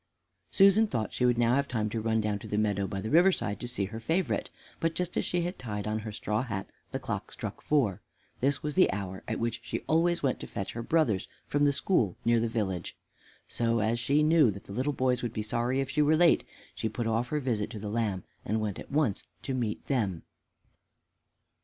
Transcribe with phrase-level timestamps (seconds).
[0.49, 3.09] Susan thought she would now have time to run down to the meadow by the
[3.11, 6.41] river side to see her favorite, but just as she had tied on her straw
[6.41, 8.01] hat the clock struck four.
[8.39, 11.71] This was the hour at which she always went to fetch her brothers from the
[11.71, 12.97] school near the village.
[13.47, 16.45] So, as she knew that the little boys would be sorry if she were late,
[16.73, 20.23] she put off her visit to the lamb and went at once to meet them.